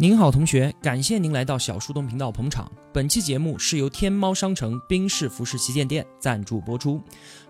[0.00, 2.70] 您好，同学，感谢您来到小树洞频道捧场。
[2.98, 7.00] 本期节目是由天猫商城冰室服饰旗舰店赞助播出。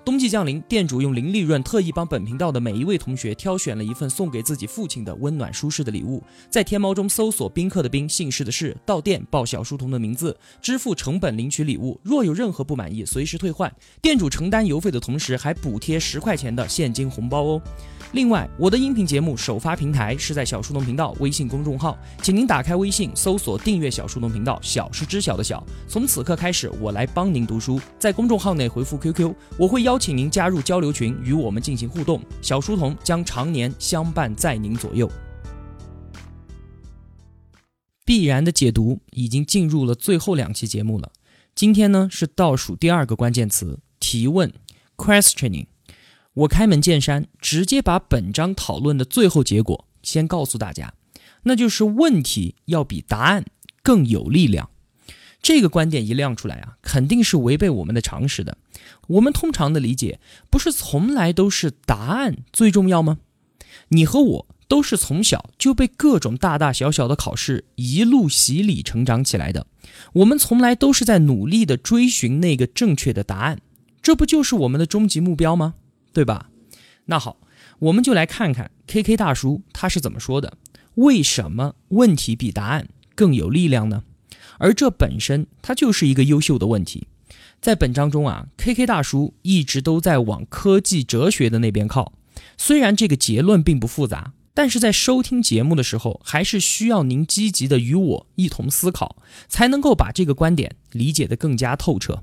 [0.04, 6.22] 冬季降临，店主用零利润特意帮本频道的每一位同学挑选了一份送给自己父亲的温暖舒适的礼物。
[6.50, 11.98] 在天猫中搜索“宾客”的宾，姓氏的氏，到店报小书童的名字，支付成本领取礼物。
[12.02, 13.74] 若有任何不满意，随时退换。
[14.02, 17.62] 店主承担邮费的同时，还补贴十块钱的现金红包哦。
[18.12, 25.64] 另外，我的音频节目首发平台是在小树洞频道微信公众号，请您打开微信搜索订阅小树洞频道，小是知晓的小。
[25.86, 32.20] 从此刻开始，我来帮您读书，在公众号内回复 QQ，我会邀请您加入交流群，与我们进行互动。
[32.42, 35.10] 小书童将常年相伴在您左右。
[38.04, 41.12] 必然的解读已经进入了最后两期节目了，
[41.54, 44.52] 今天呢是倒数第二个关键词提问
[44.96, 45.66] questioning。
[46.32, 50.94] 我开门见山，直接把本章讨论的最后结果先告诉大家，
[51.42, 53.44] 那就是问题要比答案
[53.82, 54.70] 更有力量。
[55.48, 58.58] 这个观点一亮出来啊，肯定是违背我们的常识的。
[59.06, 63.20] 我们通常的理解不是从来都是答案最重要吗？
[63.88, 69.66] 你和我都是从小就被各种大大小小的考试一路洗礼成长起来的，
[70.12, 73.58] 我们从来都是在努力的追寻那个正确的答案，
[74.02, 75.76] 这不就是我们的终极目标吗？
[76.12, 76.50] 对吧？
[77.06, 77.38] 那好，
[77.78, 80.58] 我们就来看看 K K 大叔他是怎么说的。
[80.96, 84.04] 为什么问题比答案更有力量呢？
[84.58, 87.08] 而这本身它就是一个优秀的问题。
[87.60, 92.12] 在本章中啊，K K 大叔一直都在往科技哲学的那边靠。
[92.56, 99.16] 虽然这个结论并不复杂，但是在收听节目的时候，还是需要您积极的与我一同思考，
[99.48, 102.22] 才能够把这个观点理解的更加透彻。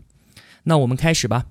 [0.64, 1.48] 那我们开始吧。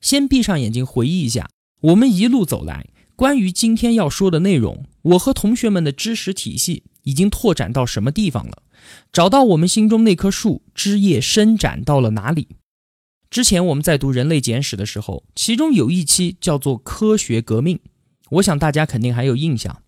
[0.00, 1.48] 先闭上眼睛，回忆一下
[1.80, 8.62] 我们一路走来，关于今天要说的内容，我和同学们的知识体系已经拓展到什么地方了？
[9.12, 12.48] 找到我们心中那棵树枝叶伸展到了哪里？
[13.30, 17.80] 之前我们在读《人类简史》的时候，其中有一期叫做“科学革命”，
[18.32, 19.82] 我想大家肯定还有印象。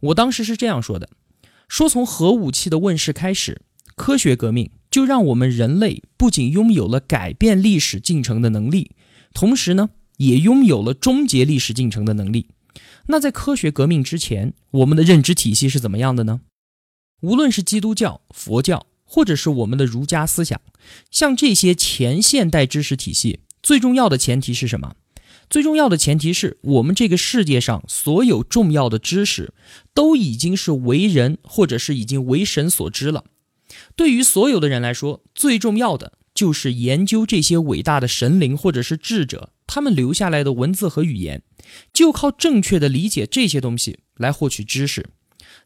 [0.00, 1.10] 我当时是这样说的：
[1.68, 3.60] 说从核武器的问世开始，
[3.96, 8.92] 科学革命就让我们人类不仅拥有了改变历史进程的能力。
[9.34, 12.48] 同时呢，也拥有了终结历史进程的能力。
[13.08, 16.40] 那在科学革命之前，我们的认知体系是怎么样的呢？
[17.20, 20.60] 无论是基督教、佛教，或者是我们的儒家思想，
[21.10, 24.94] 像这些前现代知识体系，最重要的前提是什么？
[25.50, 29.54] 最重要的前提是我们这个世界上所有重要的知识，
[29.94, 33.24] 都已经是为人或者是已经为神所知了。
[33.96, 36.14] 对于所有的人来说，最重要的。
[36.34, 41.42] 就是研究这些伟大的神灵或者是智者，他们留下来的文字和语言，
[41.92, 45.08] 就靠正确的理解这些东西来获取知识。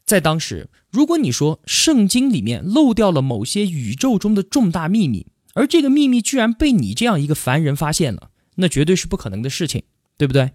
[0.05, 9.83] 在当时，如果你说圣经里面漏掉了某些宇宙中的重大秘密，而这个秘密居然被你这样一个凡人发现了，那绝对是不可能的事情，
[10.17, 10.51] 对不对？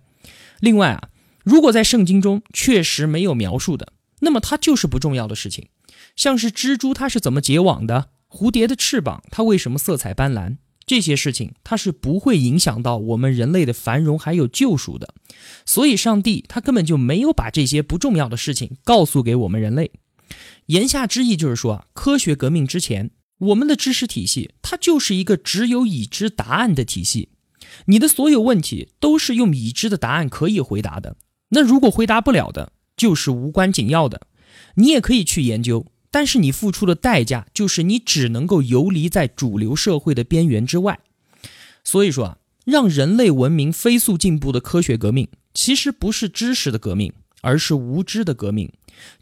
[0.60, 1.08] 另外啊，
[1.44, 5.68] 如果在圣经中确实没有描述的，那么它就是不重要的事情。
[6.14, 8.10] 像是蜘蛛它是怎么结网的？
[8.28, 10.58] 蝴蝶的翅膀，它为什么色彩斑斓？
[10.88, 15.14] 这些事情，它是不会影响到我们人类的繁荣还有救赎的。
[15.64, 19.92] 所以，上帝他根本就没有把这些不重要的事情告诉给我们人类。
[20.66, 27.28] 言下之意就是说啊，科学革命之前，我们的知识体系它就是一个只有已知答案的体系。
[27.86, 31.16] 你的所有问题都是用已知的答案可以回答的。
[31.50, 34.26] 那如果回答不了的，就是无关紧要的。
[34.74, 35.86] 你也可以去研究。
[36.10, 41.00] 但是你付出的代价就是你只能够游离在主流社会的边缘之外。
[41.84, 48.70] 所以说啊，让人类文明飞速进步的科学革命，其实不是知识的革命，而是无知的革命。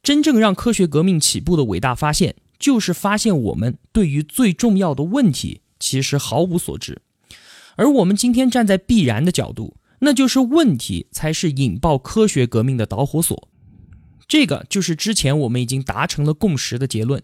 [0.03, 7.03] 真正让科学革命起步的伟大发现，就是发现我们对于最重要的问题其实毫无所知。
[7.77, 13.49] 而我们今天站在必然的角度，那就是问题才是引爆科学革命的导火索。
[14.29, 17.23] 这个就是之前我们已经达成了共识的结论，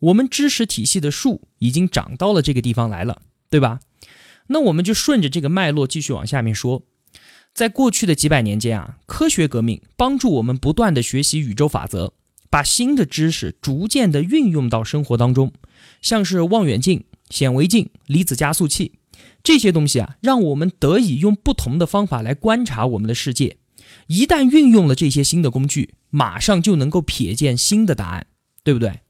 [0.00, 3.80] 我们知识体系的树已经长到了这个地方来了，对吧？
[4.48, 6.82] 那我们就顺着这个脉络继续往下面说，
[7.54, 12.12] 在过去的几百年间啊，科学革命帮助我们不断的学习宇宙法则，
[12.50, 15.52] 把新的知识逐渐的运用到生活当中，
[16.02, 18.98] 像是望远镜、显微镜、离子加速器
[19.42, 23.56] 这些东西啊，让我们得以用不同的方法来观察我们的世界。
[24.08, 28.26] 一旦运用了这些新的工具，马上就能够瞥见新的答案，
[28.62, 29.00] 对不对？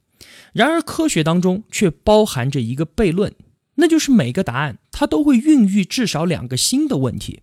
[0.52, 3.34] 然而，科学当中却包含着一个悖论，
[3.74, 7.40] 那就是每个答案它都会孕育至少两个新的问题。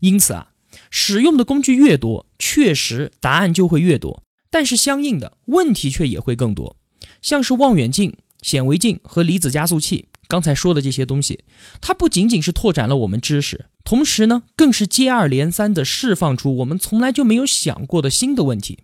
[0.00, 0.50] 因此啊，
[0.90, 6.76] 使用的工具越多，确实答案就会越多，但是相应的问题却也会更多。
[7.22, 11.44] 像是望远镜、显微镜和离子加速器，刚才说的这些东西，
[11.80, 18.80] 它不仅仅是拓展了我们知识，同时呢，更是接二连三地释放出我们从来就没有想过的新的问题，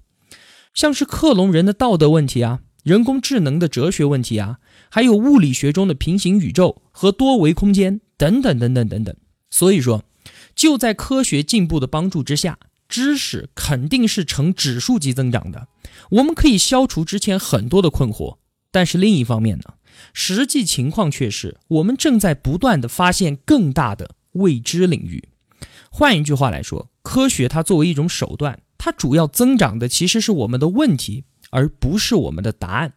[0.74, 4.58] 像是克隆人的道德问题啊，人工智能的哲学问题啊，
[4.90, 9.16] 还有物理学中的平行宇宙和多维空间等等等等等等。
[9.50, 10.04] 所以说，
[10.54, 12.58] 就在科学进步的帮助之下。
[12.86, 15.68] 知识肯定是呈指数级增长的，
[16.10, 18.36] 我们可以消除之前很多的困惑。
[18.70, 19.74] 但是另一方面呢，
[20.12, 25.28] 实际情况却是我们正在不断的发现更大的未知领域。
[25.90, 32.94] 换一句话来说，科学它作为一种手段，它主要增长的其实是我们的问题，而不是我们的答案。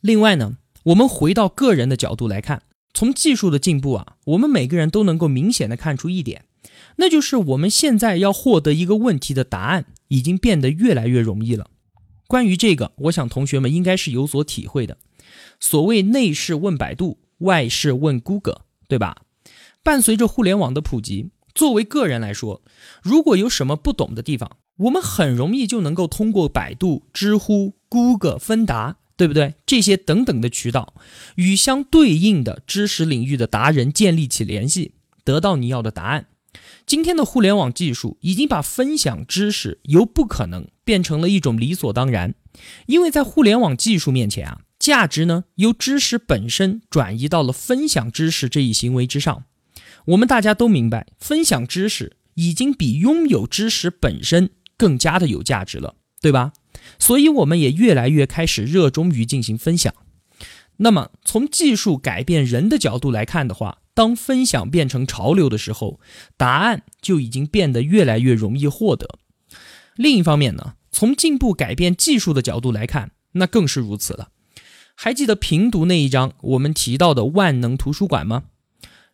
[0.00, 2.62] 另外呢，我们回到个人的角度来看，
[2.94, 6.44] 从技术的进步啊，我们每个人都能够明显的看出一点。
[6.96, 11.70] 那就是我们现在要获得一个问题的答案，已经变得越来越容易了。
[12.26, 14.98] 关于这个，我想同学们应该是有所体会的。
[15.58, 19.22] 所谓内事问百度，外事问 Google，对吧？
[19.82, 22.62] 伴随着互联网的普及，作为个人来说，
[23.02, 29.54] 如果有什么不懂的地方，我们很容易就能够通过百度、知乎、Google、芬达，对不对？
[29.66, 30.94] 这些等等的渠道，
[31.34, 34.94] 与相对应的知识领域的达人建立起联系，
[35.24, 36.26] 得到你要的答案。
[36.86, 42.34] 今天的互联网技术已经把分享知识由不可能变成了一种理所当然，
[42.86, 49.44] 因为在互联网技术面前啊，价值呢由知识本身转移到了分享知识这一行为之上。
[50.06, 56.52] 我们大家都明白，分享知识已经比拥有知识本身更加的有价值了，对吧？
[56.98, 59.94] 所以我们也越来越开始热衷于进行分享。
[60.78, 66.00] 那么从技术改变人的角度来看的话，当分享变成潮流的时候，
[66.38, 69.18] 答案就已经变得越来越容易获得。
[69.96, 74.30] 另一方面呢，从进步改变技术的角度来看，那更是如此了。
[74.94, 78.44] 还记得平读那一章我们提到的万能图书馆吗？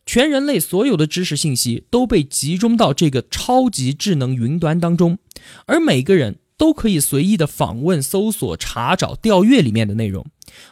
[0.07, 5.19] 全人类所有的知识信息都被集中到这个超级智能云端当中，
[5.67, 10.25] 而每个人都可以随意的访问、搜索、查找、调阅里面的内容。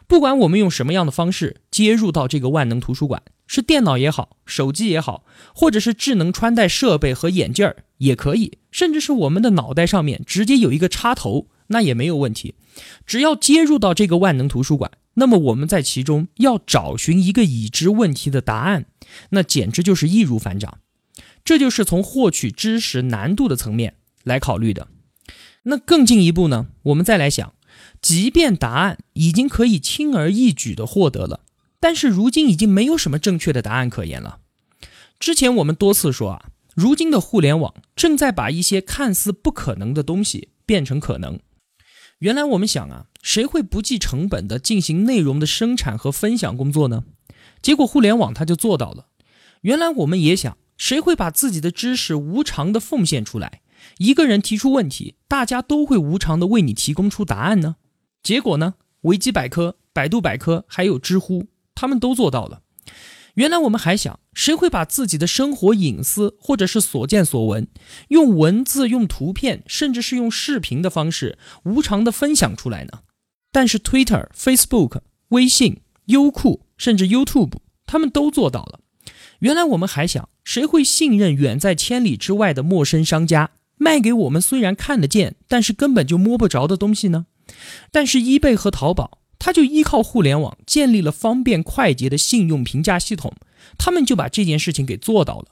[0.07, 3.21] 不管我们用什么样的方式接入到这个万能图书馆。
[3.47, 5.23] 是电脑也好，手机也好，
[5.53, 12.55] 或者是智能穿戴设备和眼镜儿也可以，甚至是我们的脑袋上面直接有一个插头，那也没有问题。
[13.05, 18.87] 只要接入到这个万能图书馆，那么我们在其中要找寻一个已知问题的答案，
[19.29, 20.79] 那简直就是易如反掌。
[21.43, 24.87] 这就是从获取知识难度的层面来考虑的。
[25.63, 27.53] 那更进一步呢，我们再来想，
[28.01, 31.41] 即便答案已经可以轻而易举地获得了。
[31.79, 34.39] 但是如今已经没有什么正确的答案可言了。
[35.19, 41.39] 之前我们多次说啊，如今的互联网正在把一些看似不可能的东西变成可能。
[42.19, 47.03] 原来我们想啊，谁会不计成本地进行内容的生产和分享工作呢？
[47.65, 49.07] 结果互联网它就做到了。
[49.61, 53.63] 原来我们也想，谁会把自己的知识无偿的奉献出来？
[53.97, 57.77] 一个人提出问题，大家都会无偿的为你提供出答案呢？
[58.21, 58.75] 结果呢？
[59.01, 61.47] 维基百科、百度百科还有知乎。
[61.73, 62.61] 他们都做到了。
[63.33, 67.67] 原来我们还想，谁会把自己的生活隐私或者是所见所闻，
[68.09, 72.99] 用文字、用图片，甚至是用视频的方式无偿的分享出来呢？
[73.51, 77.53] 但是 Twitter、Facebook、微信、优酷，甚至 YouTube，
[77.85, 78.79] 他们都做到了。
[79.39, 87.25] 原来我们还想，谁会信任远在千里之外的陌生商家卖给我们虽然看得见，但是根本就摸不着的东西呢？
[87.91, 89.19] 但是 eBay 和淘宝。
[89.37, 93.35] 他就依靠互联网建立了方便快捷的信用评价系统，
[93.77, 95.47] 他们就把这件事情给做到了。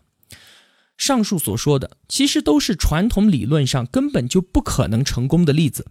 [0.97, 5.85] 上述所说的，其实都是传统理论上根本就不可能成功的例子，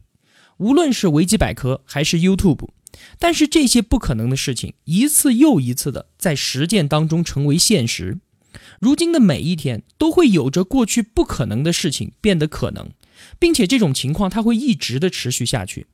[0.56, 2.70] 无论是维基百科还是 YouTube。
[3.18, 8.18] 但是这些不可能的事情，一次又一次的在实践当中成为现实。
[8.80, 12.90] 如今的每一天，都会有着过去不可能的事情变得可能，
[13.38, 15.86] 并且这种情况它会一直的持续下去。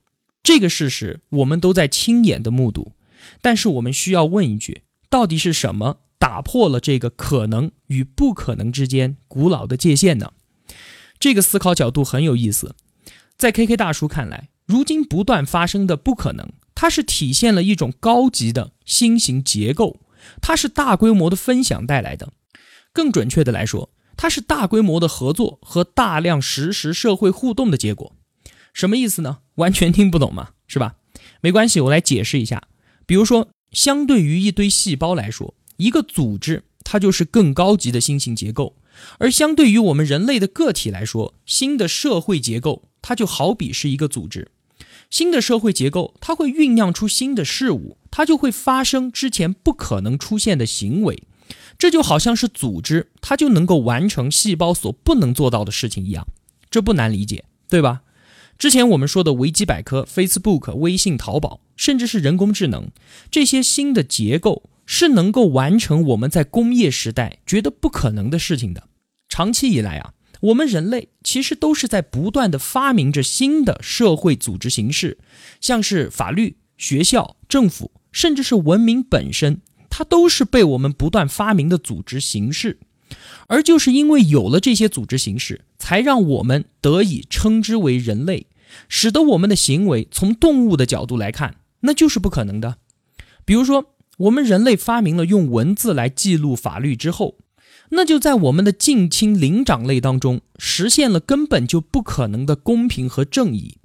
[0.42, 2.92] 这个事实我们都在亲眼的目睹，
[3.40, 10.32] 但是我们需要问一句：到底是什么打破了这个可能与不可能之间古老的界限呢？
[11.20, 12.74] 这个思考角度很有意思。
[13.36, 16.48] 在 KK 大叔看来，如今不断发生的不可能，
[16.80, 19.98] 它是体现了一种高级的新型结构，
[20.40, 22.32] 它是大规模的分享带来的。
[22.92, 28.14] 更准确的来说，它是大规模的合作和大量实时社会互动的结果。
[28.72, 29.38] 什么意思呢？
[29.56, 30.94] 完全听不懂嘛，是吧？
[31.40, 32.68] 没关系，我来解释一下。
[33.06, 38.76] 比如说，相对于一堆细胞来说，一个组织它就是更高级的新型结构；
[39.18, 44.52] 而相对于我们人类的个体来说，新的社会结构它就好比是一个组织。
[45.10, 51.22] 新的社会结构它会酝酿出新的事物，它就会发生之前不可能出现的行为。
[51.78, 56.26] 这就好像是组织，它就能够完成细胞所不能做到的事情一样，
[56.70, 58.02] 这不难理解，对吧？
[58.58, 62.88] 之前我们说的维基百科、Facebook、微信、淘宝，甚至是人工智能，
[63.30, 68.88] 这些新的结构是能够完成我们在工业时代觉得不可能的事情的。
[69.28, 75.18] 长期以来啊，我们人类其实都是在不断的发明着新的社会组织形式，
[75.60, 79.60] 像是法律、学校、政府，甚至是文明本身。
[79.90, 82.78] 它都是被我们不断发明的组织形式，
[83.48, 88.46] 而就是因为有了这些组织形式，才让我们得以称之为人类，
[88.88, 92.76] 使得我们的行为从动物的角度来看，那就是不可能的。
[93.44, 97.38] 比如说，我们人类发明了用文字来记录法律之后，
[97.90, 103.78] 那就在我们的近亲灵长类当中实现了根本就不可能的公平和正义。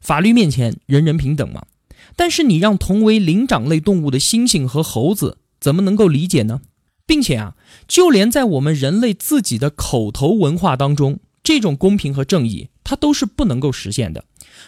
[0.00, 1.66] 法律面前，人人平等嘛。
[2.14, 5.38] 但是你让同为灵长类动物的猩猩和猴子。
[5.60, 6.60] 怎么能够理解呢？
[7.04, 7.56] 并且啊，
[7.88, 14.24] 就连在我们人类自己的口头文化当中，这种公平和正义，它都是不能够实现的。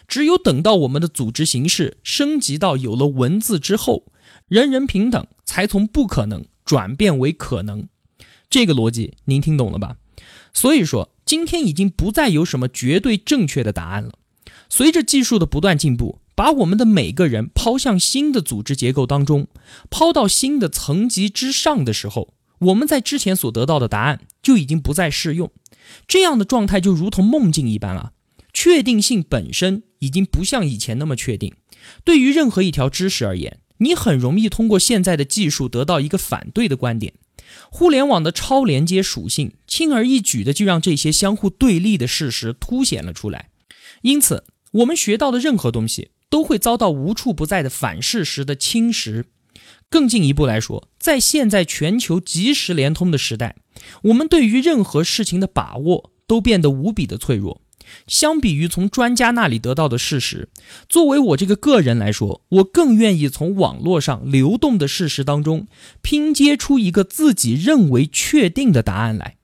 [0.09, 4.07] 只有等到我们的组织形式升级到有了文字之后，
[4.49, 7.87] 人人平等，才从不可能转变为可能。
[8.51, 9.97] 这个逻辑您听懂了吧？
[10.53, 14.13] 所以说，今天已经不再有什么绝对正确的答案了。
[14.69, 16.19] 随着技术的不断进步。
[16.33, 19.49] 把我们的每个人抛向新的组织结构当中，
[19.91, 25.53] 抛到新的层级之上的时候，我们在之前所得到的答案就已经不再适用。
[26.09, 28.13] 这样的状态就如同梦境一般啊！
[28.55, 31.53] 确定性本身已经不像以前那么确定。
[32.05, 37.13] 对于任何一条知识而言，你很容易通过现在的技术得到一个反对的观点。
[37.71, 43.51] 互联网的超连接属性，轻而易举的就让这些相互对立的事实凸显了出来。
[44.03, 46.11] 因此，我们学到的任何东西。
[46.31, 49.25] 都会遭到无处不在的反事实的侵蚀。
[49.91, 53.57] 更进一步来说，在现在全球即时联通的时代，
[54.05, 57.61] 我们对于任何事情的把握都变得无比的脆弱。
[58.07, 60.49] 相比于从专家那里得到的事实，
[60.89, 65.67] 作为我这个个人来说，我更愿意从网络上流动的事实当中
[66.03, 69.37] 拼接出一个自己认为确定的答案来。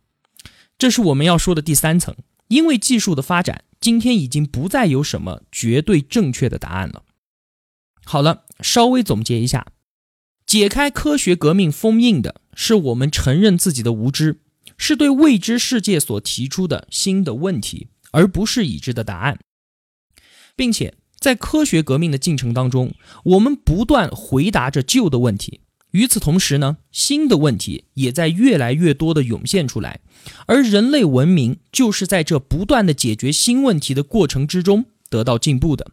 [0.79, 2.15] 这是我们要说的第三层，
[2.49, 3.65] 因为技术的发展。
[3.79, 7.03] 今天已经不再有什么绝对正确的答案了。
[8.05, 9.67] 好了，稍微总结一下，
[10.47, 14.41] 解开科学革命封印的是我们承认自己的无知，
[14.79, 19.39] 是对未知世界所提出的新的问题，而不是已知的答案，
[20.57, 22.95] 并且在科学革命的进程当中，
[23.25, 25.61] 我们不断回答着旧的问题。
[25.91, 30.01] 与此同时呢，新的问题也在越来越多的涌现出来，
[30.47, 35.93] 而人类文明就是在这不断的解决新问题的过程之中得到进步的。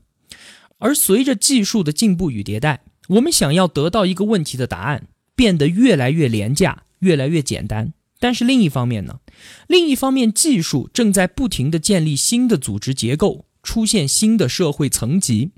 [0.78, 7.94] 而随着技术的进步与迭代，我们想要得到一个问题的答案变得越来越廉价，越来越简单。
[8.24, 9.20] 但是另一方面呢，
[9.68, 15.52] 另一方面技术正在不停地建立新的组织结构，出现新的社会层级。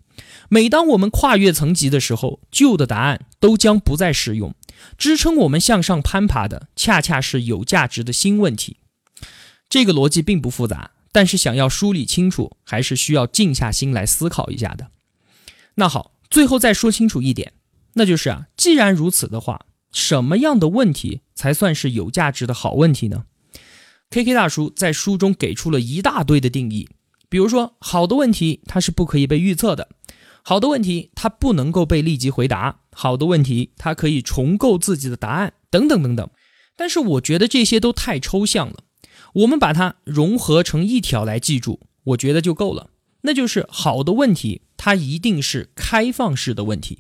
[0.50, 4.56] 每当我们跨越层级的时候，旧的答案都将不再适用。
[4.98, 8.78] 支撑我们向上攀爬的，恰恰是有价值的新问题。
[9.70, 14.90] 这个逻辑并不复杂，但是想要梳理清楚，还是需要静下心来思考一下的。
[15.76, 17.54] 那好，最后再说清楚一点，
[17.94, 23.24] 那就是啊，既然如此的话，什么样的问题才算是有价值的好问题呢
[24.10, 26.90] ？K K 大叔在书中给出了一大堆的定义。
[27.30, 29.88] 比如说，好的问题它是不可以被预测的，
[30.44, 36.30] 好的问题它不能够被立即回答，好的问题它可以重构自己的答案，等等等等。
[36.76, 38.84] 但是我觉得这些都太抽象了，
[39.34, 42.90] 我们把它融合成一条来记住，我觉得就够了。
[43.22, 47.00] 那就是好的问题，它一定是开放式的问题。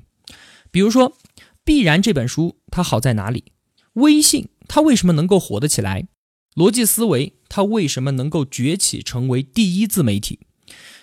[0.71, 1.11] 比如说，
[1.65, 3.45] 《必然》这本书它好在哪里？
[3.93, 6.07] 微信它为什么能够火得起来？
[6.53, 10.39] 逻辑思维，它为什么能够崛起成为第一自媒体？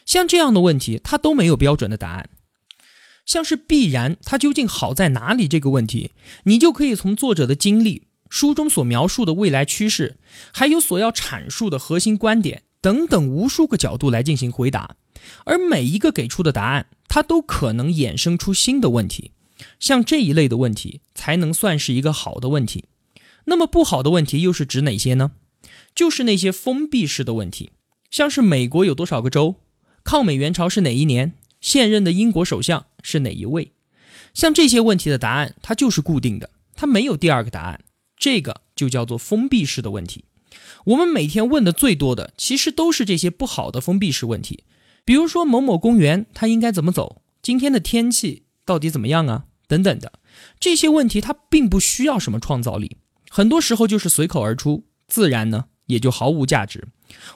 [0.06, 2.30] 像这样的问题，它都没有标准的答案。
[3.26, 5.48] 像是必然，它究竟好在哪里？
[5.48, 6.12] 这个问题，
[6.44, 10.16] 你就可以从作者的经历、书中所描述的未来趋势，
[10.52, 14.94] 还有所要阐述的核心观点等等无数个角度来进行回答。
[15.44, 19.32] 而每一个给出的答案，它都可能衍生出新的问题。
[19.80, 22.84] 像这一类的问题，才能算是一个好的问题。
[23.44, 25.32] 那么不好的问题又是指哪些呢？
[25.94, 27.72] 就是那些封闭式的问题，
[28.10, 29.56] 像是美国有多少个州，
[30.04, 33.72] 抗美援朝是哪一年，现任的英国首相是哪一位，
[34.32, 37.84] 像这些问题的答案它就是固定的，它没有第二个答案，
[38.16, 40.24] 这个就叫做封闭式的问题。
[40.86, 44.64] 我们每天问的最多的，其实都是这些不好的封闭式问题，
[45.04, 50.12] 比如说某某公园它应该怎么走，今天的天气到底怎么样啊，等等的
[50.60, 52.98] 这些问题，它并不需要什么创造力，
[53.30, 56.88] 很多时候就是随口而出，自然呢也就毫无价值，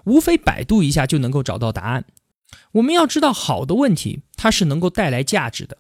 [0.05, 2.05] 无非百度一下就能够找到答案。
[2.73, 5.79] 我们要知道，好的问题它是能够带来价值的。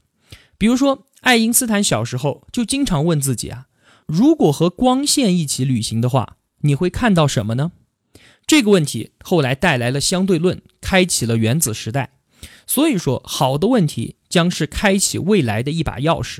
[0.56, 3.66] 比如说，爱因斯坦小时候就经常问自己啊，
[4.06, 7.72] 如果和光线一起旅行的话，你会看到什么呢？
[8.46, 12.12] 这个问题后来带来了相对论，开启了原子时代。
[12.66, 16.38] 所以说，好的问题将是开启未来的一把钥匙。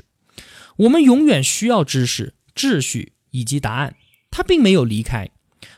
[0.77, 3.95] 我们永远需要知识、秩序以及答案，
[4.29, 5.29] 它并没有离开，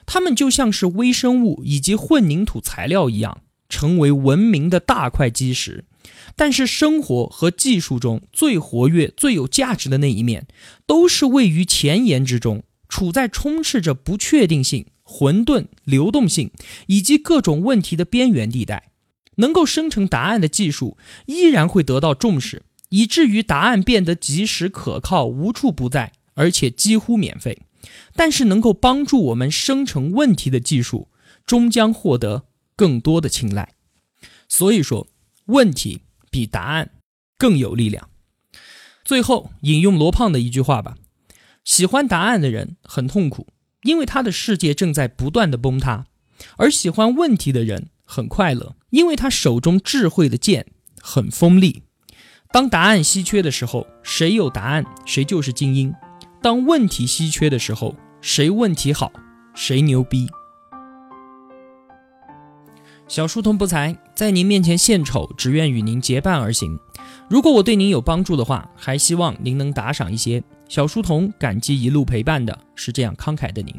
[0.06, 5.86] 它们就像是微生物以及混凝土材料一样，成为文明的大块基石。
[6.36, 10.48] 但是，生活和技术中最活跃、最有价值的那一面，
[10.86, 14.86] 都是位于前沿之中，处在充斥着不确定性。
[15.12, 16.52] 混沌、流动性
[16.86, 18.89] 以及各种问题的边缘地带，
[19.40, 27.64] 能够生成答案的技术依然会得到重视，以至于答案变得及时、可靠、无处不在，而且几乎免费。
[28.16, 31.10] 但是，能够帮助我们生成问题的技术，
[31.46, 33.74] 终将获得更多的青睐。
[34.48, 35.08] 所以说，
[35.46, 36.92] 问题比答案
[37.38, 38.10] 更有力量。
[39.04, 40.98] 最后，引用罗胖的一句话吧：
[41.64, 43.48] 喜欢答案的人很痛苦。
[43.84, 46.08] 因为他的世界正在不断的崩塌，
[46.58, 50.66] 而喜欢问题的人很快乐，因为他手中智慧的剑
[51.02, 51.84] 很锋利。
[52.52, 55.92] 当答案稀缺的时候，谁有答案谁就是精英；
[56.42, 59.12] 当问题稀缺的时候，谁问题好
[59.54, 60.28] 谁牛逼。
[63.08, 66.80] 小书童不才，在您面前献丑，只愿与您结伴而行。
[67.28, 70.44] 如果我对您有帮助的话，还希望您能打赏一些。
[70.68, 73.74] 小书童感激一路陪伴的是这样慷慨的您。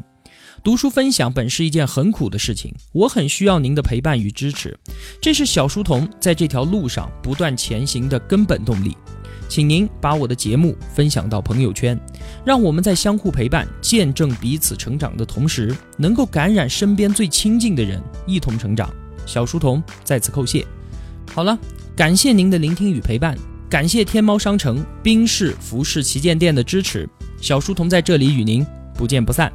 [0.63, 4.77] 读书分享本是一件很苦的事情，我很需要您的陪伴与支持，
[5.19, 8.95] 这是小书童在这条路上不断前行的根本动力。
[9.49, 11.99] 请您把我的节目分享到朋友圈，
[12.45, 18.87] 让我们在相互陪伴、见证彼此成长的同时，能够感染身边最亲近的人，一同成长。
[19.25, 20.63] 小书童在此叩谢。
[21.33, 21.57] 好了，
[21.95, 23.35] 感谢您的聆听与陪伴。
[23.67, 27.09] 感谢天猫商城、冰室、服饰旗舰店的支持，
[27.41, 29.51] 小书童在这里与您不见不散。